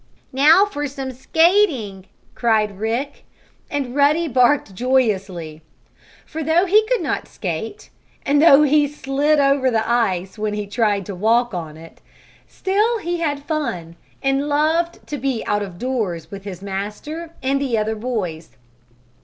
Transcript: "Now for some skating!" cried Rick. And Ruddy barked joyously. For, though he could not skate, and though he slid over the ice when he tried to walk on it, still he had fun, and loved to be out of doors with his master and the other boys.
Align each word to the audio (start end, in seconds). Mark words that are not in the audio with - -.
"Now 0.33 0.65
for 0.65 0.87
some 0.87 1.11
skating!" 1.11 2.07
cried 2.33 2.79
Rick. 2.79 3.23
And 3.69 3.93
Ruddy 3.95 4.27
barked 4.27 4.73
joyously. 4.73 5.61
For, 6.25 6.41
though 6.43 6.65
he 6.65 6.83
could 6.87 7.03
not 7.03 7.27
skate, 7.27 7.91
and 8.25 8.41
though 8.41 8.63
he 8.63 8.87
slid 8.87 9.39
over 9.39 9.69
the 9.69 9.87
ice 9.87 10.39
when 10.39 10.55
he 10.55 10.65
tried 10.65 11.05
to 11.05 11.13
walk 11.13 11.53
on 11.53 11.77
it, 11.77 12.01
still 12.47 12.97
he 12.97 13.17
had 13.19 13.43
fun, 13.43 13.95
and 14.23 14.49
loved 14.49 15.05
to 15.05 15.19
be 15.19 15.45
out 15.45 15.61
of 15.61 15.77
doors 15.77 16.31
with 16.31 16.45
his 16.45 16.63
master 16.63 17.35
and 17.43 17.61
the 17.61 17.77
other 17.77 17.93
boys. 17.93 18.57